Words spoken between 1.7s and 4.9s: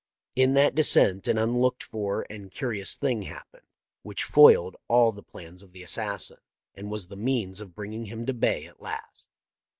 for and curious thing happened, which foiled